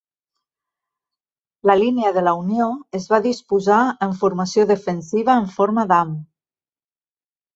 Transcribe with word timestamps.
La 1.69 1.75
línia 1.81 2.11
de 2.15 2.23
la 2.27 2.33
Unió 2.39 2.69
es 3.01 3.05
va 3.11 3.19
disposar 3.27 3.81
en 4.07 4.17
formació 4.23 4.67
defensiva 4.71 5.35
en 5.43 5.47
forma 5.59 5.87
d'ham. 5.93 6.15